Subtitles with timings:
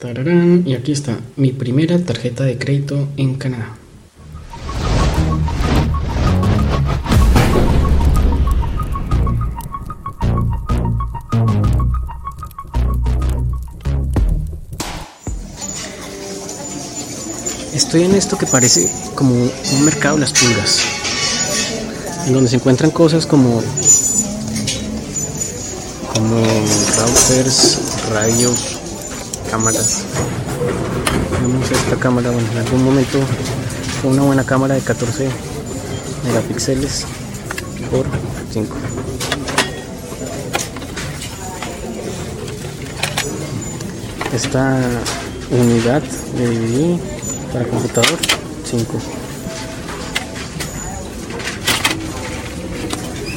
[0.00, 3.76] Tararán, y aquí está mi primera tarjeta de crédito en Canadá.
[17.74, 20.80] Estoy en esto que parece como un mercado de las pulgas,
[22.26, 23.62] en donde se encuentran cosas como
[26.14, 26.36] como
[26.96, 28.79] routers, radios,
[29.50, 30.04] cámaras.
[31.34, 33.18] Tenemos esta cámara, bueno, en algún momento
[34.00, 35.28] fue una buena cámara de 14
[36.24, 37.04] megapíxeles
[37.90, 38.06] por
[38.52, 38.76] 5.
[44.32, 44.78] Esta
[45.50, 47.00] unidad de DVD
[47.52, 48.18] para computador
[48.64, 48.98] 5.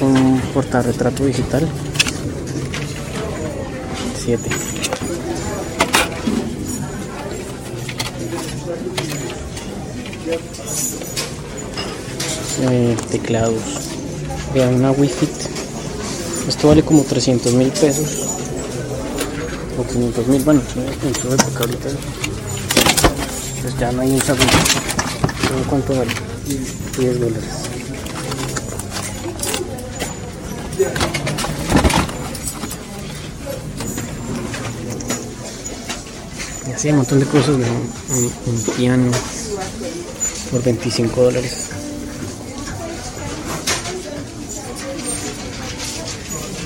[0.02, 1.68] Un portarretrato digital
[4.24, 4.73] 7.
[12.62, 13.62] Eh, teclados.
[14.54, 15.28] Vean una Wi-Fi.
[16.48, 18.28] Esto vale como 300 mil pesos.
[19.78, 20.62] O 500 mil, bueno,
[21.04, 21.90] en su época ahorita.
[23.62, 24.54] Pues ya no hay un segundo.
[25.70, 26.12] ¿Cuánto vale?
[26.98, 27.63] 10 dólares.
[36.84, 39.10] Hay un montón de cosas, un, un, piano
[40.52, 41.70] por 25 dólares.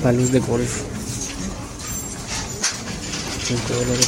[0.02, 0.82] Palos de golf.
[3.48, 4.08] 5 dólares.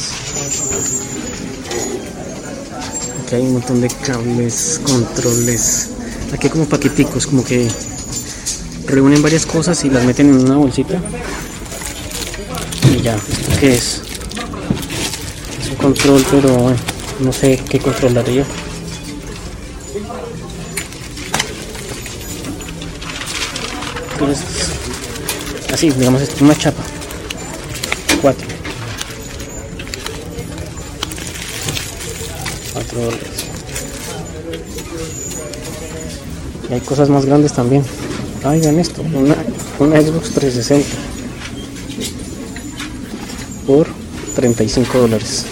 [3.22, 5.90] Aquí hay un montón de cables, controles.
[6.32, 7.68] Aquí hay como paqueticos, como que
[8.86, 11.00] reúnen varias cosas y las meten en una bolsita.
[12.90, 14.02] Y ya, ¿esto qué es?
[15.60, 16.74] Es un control, pero
[17.20, 18.44] no sé qué controlaría.
[24.12, 24.44] Entonces,
[25.72, 26.82] así, digamos, es una chapa.
[28.20, 28.46] 4.
[32.74, 33.28] 4 dólares.
[36.68, 37.82] Y hay cosas más grandes también.
[38.44, 39.36] Ay, vean esto, una,
[39.78, 40.86] una Xbox 360
[43.66, 43.86] por
[44.34, 45.46] 35 dólares.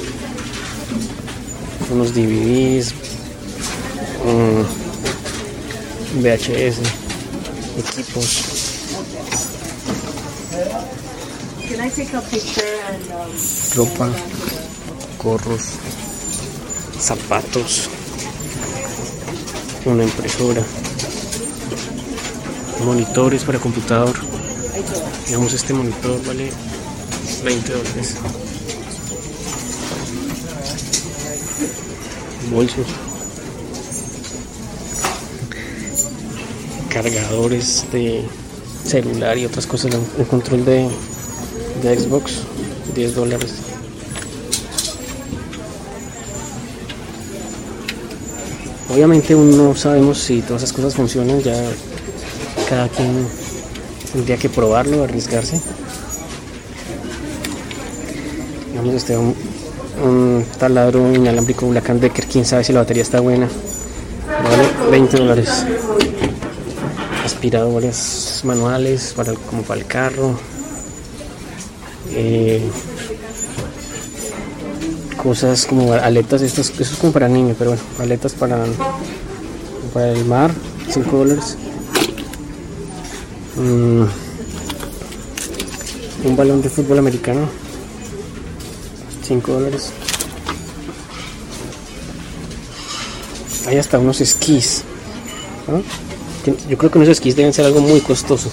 [1.90, 2.94] Unos DVDs,
[4.24, 4.66] un
[6.22, 6.78] VHS,
[7.78, 8.44] equipos.
[11.70, 11.76] Um,
[13.76, 14.08] ropa,
[15.22, 15.62] gorros,
[16.98, 17.90] zapatos,
[19.84, 20.64] una impresora,
[22.84, 24.16] monitores para computador.
[25.26, 26.50] Digamos, este monitor vale
[27.44, 28.16] 20 dólares.
[32.50, 32.86] Bolsos.
[36.88, 38.24] Cargadores de
[38.84, 39.92] celular y otras cosas.
[40.18, 40.88] El control de,
[41.82, 42.42] de Xbox,
[42.94, 43.54] 10 dólares.
[48.90, 51.54] Obviamente aún no sabemos si todas esas cosas funcionan, ya
[52.68, 53.26] cada quien
[54.12, 55.60] tendría que probarlo, arriesgarse.
[58.70, 59.34] Digamos este un,
[60.02, 63.48] un taladro inalámbrico Black Decker, quién sabe si la batería está buena.
[64.44, 65.64] Vale 20 dólares.
[67.24, 70.38] Aspiradores manuales para como para el carro.
[72.10, 72.62] Eh,
[75.22, 78.64] cosas como aletas, estas, eso es como para niños, pero bueno, aletas para,
[79.92, 80.50] para el mar,
[80.88, 81.56] 5 dólares.
[83.56, 84.04] Mm,
[86.24, 87.48] un balón de fútbol americano,
[89.28, 89.90] 5 dólares.
[93.66, 94.82] Hay hasta unos esquís.
[96.68, 98.50] Yo creo que unos esquís deben ser algo muy costoso.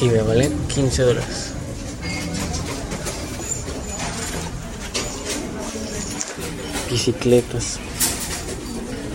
[0.00, 1.46] Y me vale 15 dólares.
[6.96, 7.78] bicicletas.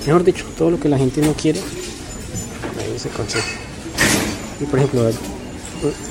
[0.06, 1.60] Mejor dicho, todo lo que la gente no quiere,
[2.80, 3.44] ahí se consigue.
[4.60, 5.12] Y por ejemplo,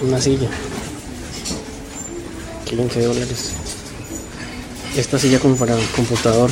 [0.03, 0.49] una silla,
[2.65, 3.53] 15 dólares.
[5.01, 6.51] Esta silla como para computador,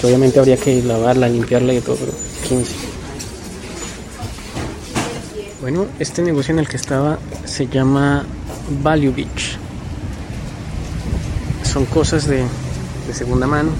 [0.00, 2.12] que obviamente habría que lavarla, limpiarla y todo, pero
[2.48, 2.72] 15.
[5.60, 8.24] Bueno, este negocio en el que estaba se llama
[8.82, 9.58] Value Beach.
[11.62, 12.38] Son cosas de,
[13.06, 13.70] de segunda mano.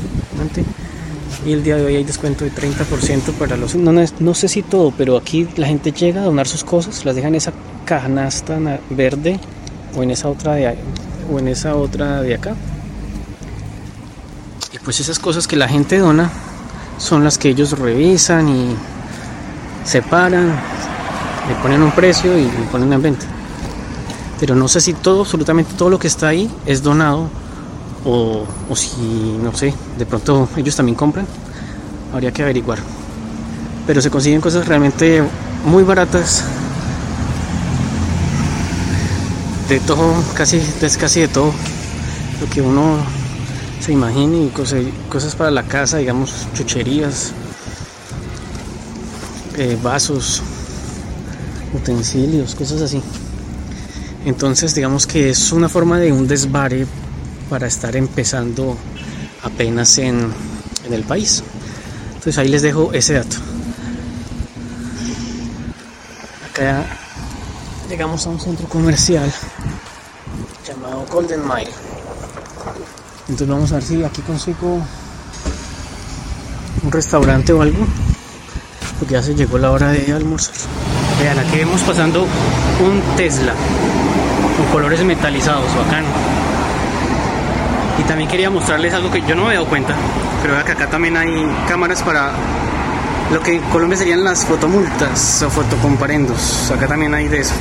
[1.47, 3.75] Y el día de hoy hay descuento de 30% para los...
[3.75, 7.07] No, no, no sé si todo, pero aquí la gente llega a donar sus cosas,
[7.07, 7.53] las deja en esa
[7.87, 9.41] canasta na- verde
[9.97, 10.75] o en esa otra de,
[11.33, 12.55] o en esa otra de acá.
[14.73, 16.31] Y pues esas cosas que la gente dona
[16.97, 18.77] son las que ellos revisan y
[19.85, 20.47] separan,
[21.49, 23.27] le ponen un precio y le ponen en venta.
[24.39, 27.29] Pero no sé si todo, absolutamente todo lo que está ahí es donado
[28.05, 31.27] o, o si, no sé, de pronto ellos también compran.
[32.13, 32.79] Habría que averiguar.
[33.89, 35.25] Pero se consiguen cosas realmente
[35.65, 36.45] muy baratas.
[39.69, 41.53] De todo, casi, es casi de todo.
[42.41, 42.99] Lo que uno
[43.81, 47.33] se imagine y cosas, cosas para la casa, digamos, chucherías,
[49.57, 50.43] eh, vasos,
[51.73, 53.03] utensilios, cosas así.
[54.25, 56.87] Entonces digamos que es una forma de un desvare
[57.49, 58.77] para estar empezando
[59.43, 60.31] apenas en,
[60.85, 61.43] en el país.
[62.09, 63.37] Entonces ahí les dejo ese dato.
[66.51, 66.85] Acá
[67.89, 69.33] llegamos a un centro comercial
[70.67, 71.71] llamado Golden Mile.
[73.31, 74.81] Entonces vamos a ver si aquí consigo
[76.83, 77.87] un restaurante o algo.
[78.99, 80.55] Porque ya se llegó la hora de almorzar.
[81.21, 83.55] Vean, aquí vemos pasando un Tesla
[84.57, 86.09] con colores metalizados, bacano.
[87.99, 89.95] Y también quería mostrarles algo que yo no me he dado cuenta,
[90.43, 92.33] pero vea que acá también hay cámaras para
[93.33, 96.71] lo que en Colombia serían las fotomultas o fotocomparendos.
[96.73, 97.55] Acá también hay de eso.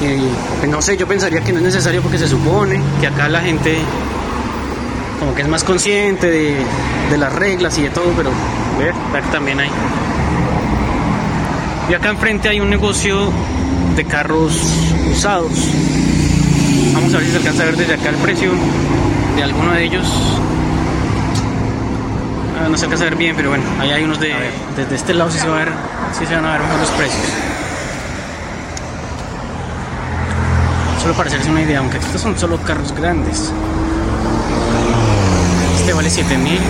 [0.00, 0.20] Y
[0.58, 3.40] pues, no sé, yo pensaría que no es necesario porque se supone que acá la
[3.40, 3.78] gente
[5.18, 6.56] como que es más consciente de,
[7.10, 8.30] de las reglas y de todo, pero
[8.78, 9.70] ver, acá también hay.
[11.90, 13.32] Y acá enfrente hay un negocio
[13.96, 14.52] de carros
[15.10, 15.52] usados.
[16.94, 18.52] Vamos a ver si se alcanza a ver desde acá el precio
[19.36, 20.06] de alguno de ellos.
[22.60, 24.34] Ah, no se alcanza a ver bien, pero bueno, ahí hay unos de.
[24.76, 25.72] Desde este lado sí se, va a ver,
[26.18, 27.47] sí se van a ver mejor los precios.
[31.16, 33.50] Para hacerse una idea, aunque estos son solo carros grandes.
[35.76, 36.60] Este vale 7000,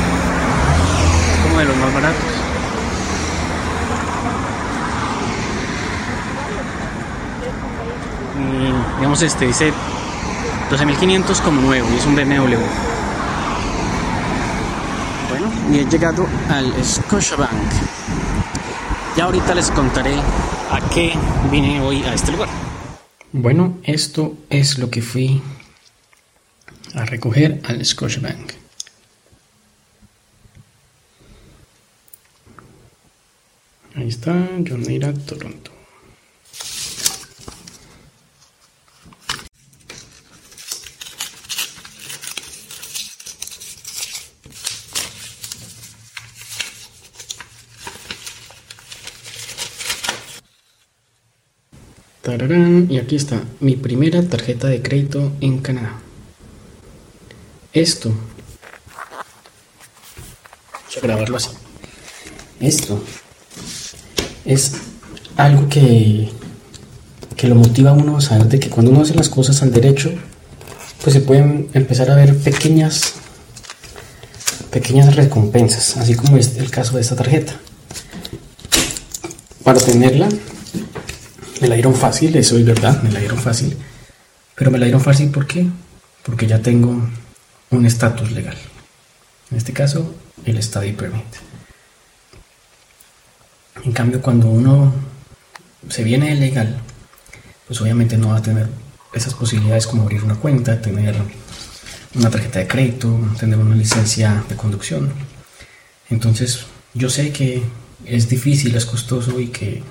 [1.43, 2.23] como de los más baratos.
[8.39, 9.73] Y digamos este dice
[10.71, 12.57] 12.500 como nuevo y es un BMW.
[15.29, 17.51] Bueno, y he llegado al Scotiabank.
[19.17, 21.13] Ya ahorita les contaré a qué
[21.51, 22.49] vine hoy a este lugar.
[23.33, 25.43] Bueno, esto es lo que fui
[26.95, 28.53] a recoger al Scotiabank.
[33.95, 34.83] Ahí está, John
[35.27, 35.78] Toronto.
[52.31, 55.99] Y aquí está mi primera tarjeta de crédito en Canadá.
[57.73, 58.19] Esto, voy
[60.99, 61.49] a grabarlo así.
[62.61, 63.03] Esto
[64.45, 64.73] es
[65.39, 66.29] algo que,
[67.35, 69.73] que lo motiva a uno a saber de que cuando uno hace las cosas al
[69.73, 70.13] derecho,
[71.03, 73.15] pues se pueden empezar a ver pequeñas,
[74.71, 77.59] pequeñas recompensas, así como es el caso de esta tarjeta.
[79.65, 80.29] Para tenerla,
[81.61, 83.77] me la dieron fácil, eso es verdad, me la dieron fácil.
[84.55, 85.47] Pero me la dieron fácil ¿por?
[86.23, 87.01] Porque ya tengo
[87.71, 88.57] un estatus legal.
[89.51, 91.25] En este caso, el study permit.
[93.85, 94.93] En cambio, cuando uno
[95.89, 96.81] se viene legal,
[97.67, 98.69] pues obviamente no va a tener
[99.13, 101.15] esas posibilidades como abrir una cuenta, tener
[102.15, 105.13] una tarjeta de crédito, tener una licencia de conducción.
[106.11, 107.63] Entonces, yo sé que
[108.05, 109.83] es difícil, es costoso y que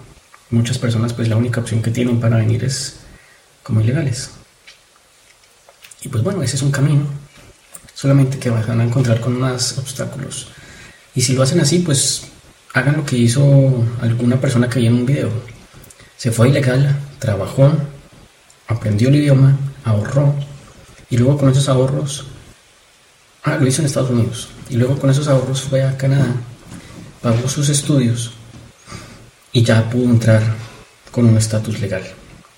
[0.49, 2.97] muchas personas pues la única opción que tienen para venir es
[3.63, 4.31] como ilegales.
[6.01, 7.05] Y pues bueno, ese es un camino,
[7.93, 10.49] solamente que van a encontrar con más obstáculos.
[11.15, 12.27] Y si lo hacen así, pues
[12.73, 15.29] hagan lo que hizo alguna persona que vi en un video.
[16.15, 17.73] Se fue ilegal, trabajó,
[18.67, 20.35] aprendió el idioma, ahorró
[21.09, 22.25] y luego con esos ahorros,
[23.43, 26.35] ah, lo hizo en Estados Unidos, y luego con esos ahorros fue a Canadá,
[27.21, 28.33] pagó sus estudios
[29.57, 30.43] y ya pudo entrar
[31.09, 32.03] con un estatus legal.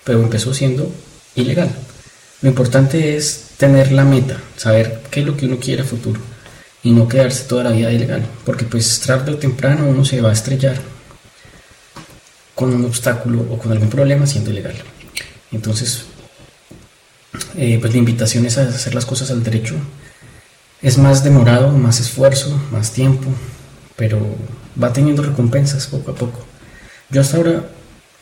[0.04, 0.92] Pero empezó siendo
[1.34, 1.70] ilegal.
[2.42, 6.20] Lo importante es tener la meta, saber qué es lo que uno quiere a futuro
[6.84, 10.32] y no quedarse toda la vida ilegal, porque pues tarde o temprano uno se va
[10.32, 10.76] a estrellar
[12.54, 14.76] con un obstáculo o con algún problema siendo ilegal.
[15.54, 16.04] Entonces,
[17.56, 19.76] eh, pues la invitación es a hacer las cosas al derecho.
[20.82, 23.30] Es más demorado, más esfuerzo, más tiempo,
[23.96, 24.20] pero
[24.82, 26.50] va teniendo recompensas poco a poco.
[27.10, 27.64] Yo hasta ahora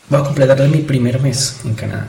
[0.08, 2.08] voy a completar mi primer mes en Canadá.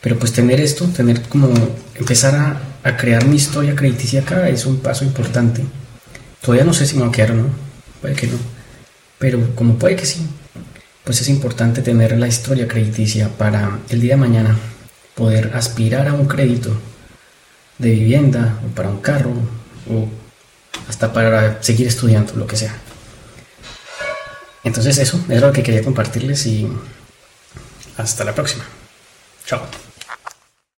[0.00, 1.48] Pero pues tener esto, tener como
[1.94, 5.64] empezar a, a crear mi historia crediticia acá es un paso importante.
[6.40, 7.48] Todavía no sé si me va a quedar o no,
[8.00, 8.38] puede que no,
[9.18, 10.26] pero como puede que sí,
[11.02, 14.56] pues es importante tener la historia crediticia para el día de mañana
[15.14, 16.70] poder aspirar a un crédito
[17.78, 19.32] de vivienda o para un carro
[19.90, 20.08] o
[20.88, 22.76] hasta para seguir estudiando, lo que sea.
[24.66, 26.66] Entonces eso era lo que quería compartirles y
[27.96, 28.64] hasta la próxima.
[29.46, 29.60] Chao.